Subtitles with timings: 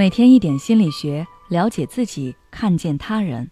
[0.00, 3.50] 每天一点心理学，了解自己，看见他人。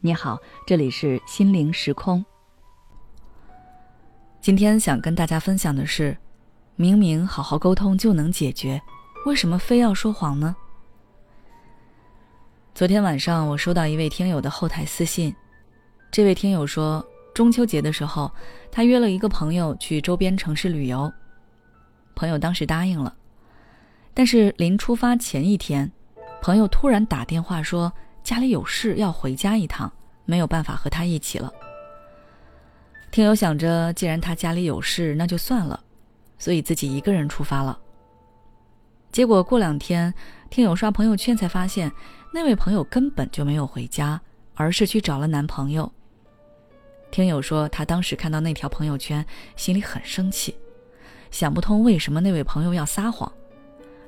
[0.00, 0.36] 你好，
[0.66, 2.24] 这里是心灵时空。
[4.40, 6.18] 今天想跟大家分享的是，
[6.74, 8.82] 明明好好沟通就能解决，
[9.26, 10.56] 为什么非要说谎呢？
[12.74, 15.32] 昨天晚上我收到一位听友的后台私信，
[16.10, 18.28] 这位听友说，中秋节的时候，
[18.72, 21.12] 他约了一个朋友去周边城市旅游，
[22.16, 23.14] 朋友当时答应了。
[24.12, 25.90] 但是临出发前一天，
[26.42, 27.92] 朋友突然打电话说
[28.22, 29.90] 家里有事要回家一趟，
[30.24, 31.52] 没有办法和他一起了。
[33.10, 35.82] 听友想着，既然他家里有事，那就算了，
[36.38, 37.78] 所以自己一个人出发了。
[39.10, 40.12] 结果过两天，
[40.48, 41.90] 听友刷朋友圈才发现，
[42.32, 44.20] 那位朋友根本就没有回家，
[44.54, 45.90] 而是去找了男朋友。
[47.10, 50.54] 听友说，他当时看到那条朋友圈，心里很生气，
[51.32, 53.30] 想不通为什么那位朋友要撒谎。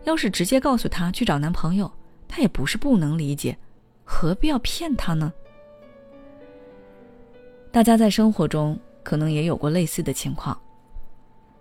[0.05, 1.91] 要是直接告诉他去找男朋友，
[2.29, 3.57] 他也不是不能理解，
[4.05, 5.33] 何必要骗他呢？
[7.71, 10.59] 大家在生活中可能也有过类似的情况，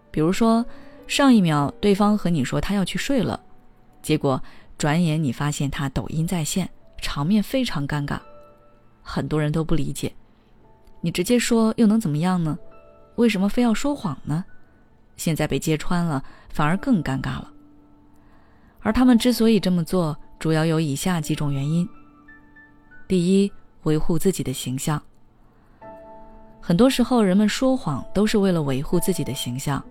[0.09, 0.65] 比如说
[1.07, 3.39] 上一秒对方和你说他要去睡了，
[4.01, 4.41] 结果
[4.77, 8.19] 转眼你发现他抖音在线，场面非常尴尬，
[9.01, 10.11] 很多人都不理解，
[10.99, 12.57] 你直接说又能怎么样呢？
[13.15, 14.43] 为什么非要说谎呢？
[15.15, 17.50] 现在被揭穿了，反而更尴尬了。
[18.81, 21.87] 而他们之所以这么做，主要有以下几种原因：
[23.07, 23.51] 第一，
[23.83, 25.01] 维护自己的形象。
[26.59, 29.83] 很多时候，人们说谎都是为了维护自己的形象。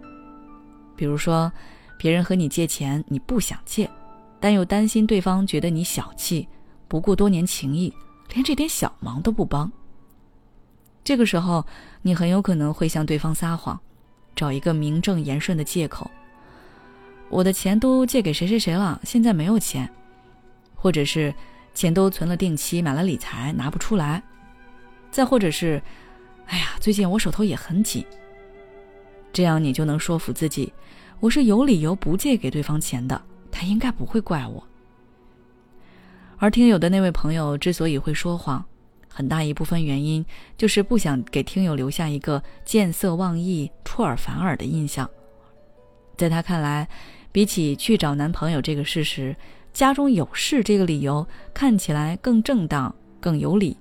[0.97, 1.51] 比如说，
[1.99, 3.91] 别人和你借钱，你不想借，
[4.39, 6.49] 但又担心对方觉得你小气，
[6.89, 7.93] 不顾多年情谊，
[8.35, 9.71] 连这点小忙都不帮。
[11.03, 11.65] 这个时候，
[12.03, 13.79] 你很有可能会向对方撒谎，
[14.35, 16.11] 找一个名正言顺的借口。
[17.31, 19.89] 我的钱都借给谁谁谁了，现在没有钱，
[20.75, 21.33] 或者是
[21.73, 24.21] 钱都存了定期，买了理财拿不出来，
[25.13, 25.81] 再或者是，
[26.47, 28.05] 哎呀，最近我手头也很紧。
[29.33, 30.73] 这样你就能说服自己，
[31.21, 34.67] 我是有理由不借给对方钱的，他应该不会怪我。
[36.39, 38.65] 而听友的那位朋友之所以会说谎，
[39.09, 40.27] 很大一部分原因
[40.57, 45.09] 就是不想给听友留下一个见色忘义、出尔反尔的印象，
[46.17, 46.89] 在他看来。
[47.33, 49.35] 比起去找男朋友这个事实，
[49.73, 53.77] 家中有事这个理由看起来更正当、更有理，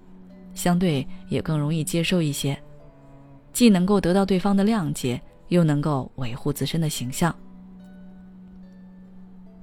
[0.53, 2.57] 相对也更容易接受一些，
[3.51, 7.35] 既能够得到对方的谅解，又能够维护自身的形象。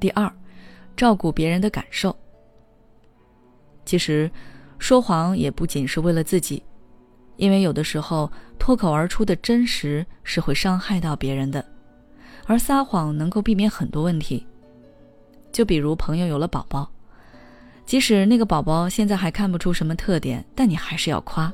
[0.00, 0.30] 第二，
[0.96, 2.14] 照顾别人的感受。
[3.84, 4.28] 其实，
[4.78, 6.60] 说谎也不仅是为了自己，
[7.36, 11.64] 因为有的时候脱口而出的真实是会伤害到别人的。
[12.46, 14.46] 而撒谎能够避免很多问题，
[15.52, 16.88] 就比如朋友有了宝宝，
[17.84, 21.52] 即使那个宝宝现在还看不出什么特点，但你还是要夸，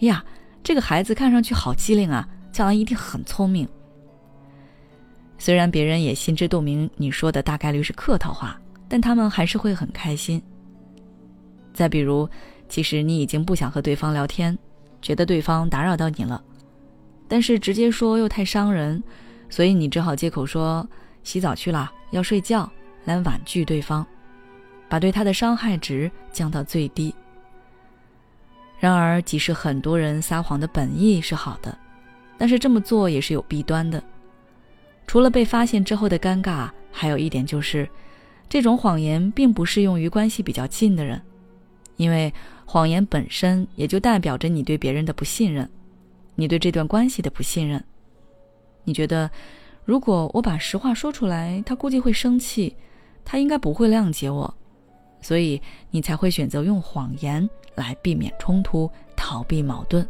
[0.00, 0.22] 呀，
[0.62, 3.66] 这个孩子看上去好机灵啊，将来一定很聪明。
[5.38, 10.40] 虽然别人也心知肚明你说的大概率是客套话，但他们还是会很开心。
[11.72, 12.28] 再比如，
[12.68, 14.56] 其实你已经不想和对方聊天，
[15.02, 16.42] 觉得对方打扰到你了，
[17.26, 19.02] 但是直接说又太伤人。
[19.48, 20.86] 所以你只好借口说
[21.22, 22.70] 洗澡去了，要睡觉，
[23.04, 24.04] 来婉拒对方，
[24.88, 27.14] 把对他的伤害值降到最低。
[28.78, 31.76] 然而，即使很多人撒谎的本意是好的，
[32.36, 34.02] 但是这么做也是有弊端的。
[35.06, 37.88] 除了被发现之后的尴尬，还有一点就是，
[38.48, 41.20] 这种谎言并不适用于关系比较近的人，
[41.96, 42.32] 因为
[42.66, 45.70] 谎言本身也就代表着你对别人的不信任，
[46.34, 47.82] 你对这段关系的不信任。
[48.84, 49.30] 你觉得，
[49.84, 52.76] 如果我把实话说出来，他估计会生气，
[53.24, 54.54] 他应该不会谅解我，
[55.20, 60.06] 所以你才会选择用谎言来避免冲突、逃避矛盾。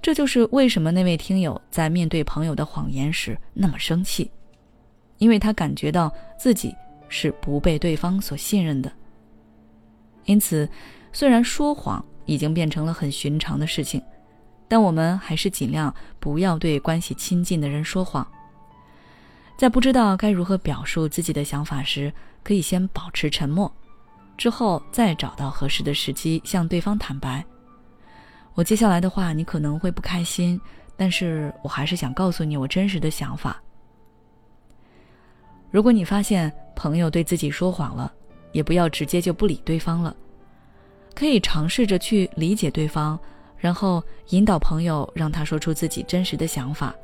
[0.00, 4.30] 这就是为什么那位听友在面对朋友的谎言时那么生气，
[5.18, 6.74] 因为他感觉到自己
[7.08, 8.90] 是不被对方所信任的。
[10.24, 10.68] 因此，
[11.12, 14.00] 虽然说谎已经变成了很寻常的事情。
[14.70, 18.24] 但我们还是尽量不要对关系亲近的人说谎。
[19.56, 22.12] 在不知道该如何表述自己的想法时，
[22.44, 23.70] 可以先保持沉默，
[24.38, 27.44] 之后再找到合适的时机向对方坦白。
[28.54, 30.60] 我接下来的话你可能会不开心，
[30.96, 33.60] 但是我还是想告诉你我真实的想法。
[35.72, 38.12] 如果你发现朋友对自己说谎了，
[38.52, 40.14] 也不要直接就不理对方了，
[41.12, 43.18] 可以尝试着去理解对方。
[43.60, 46.94] 然后引导朋友，让他说出自己真实的想法，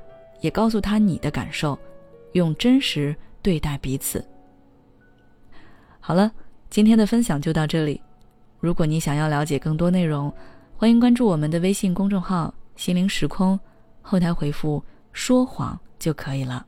[0.40, 1.78] 也告诉他你的感受，
[2.32, 4.26] 用真实对待彼此。
[6.00, 6.32] 好了，
[6.70, 8.00] 今天的分享就到这里。
[8.58, 10.32] 如果你想要了解更多内容，
[10.76, 13.58] 欢迎关注我们的微信公众号“心灵时空”，
[14.00, 14.82] 后台回复
[15.12, 16.66] “说谎”就可以了。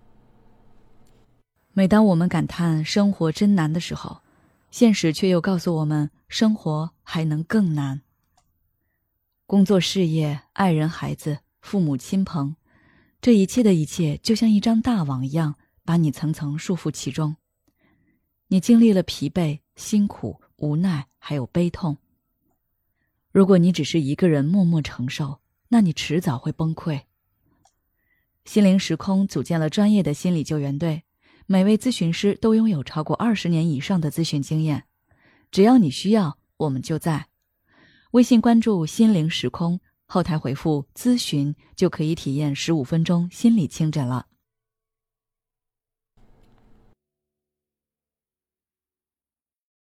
[1.73, 4.19] 每当我们感叹生活真难的时候，
[4.71, 8.03] 现实却又告诉我们，生活还能更难。
[9.49, 12.55] 工作、事业、爱人、孩子、父母亲朋，
[13.19, 15.55] 这一切的一切，就像一张大网一样，
[15.87, 17.35] 把你层层束缚其中。
[18.49, 21.97] 你经历了疲惫、辛苦、无奈，还有悲痛。
[23.33, 27.01] 如果你只是一个人默默承受，那你迟早会崩溃。
[28.45, 31.05] 心灵时空组建了专业的心理救援队，
[31.47, 34.85] 每位咨询师都拥有超过二十年以上的咨询经验。
[35.51, 37.29] 只要你需要，我们就在。
[38.13, 39.79] 微信关注“心灵时空”，
[40.09, 44.28] 后台回复“咨询”就可以体验十五分钟心理清诊了。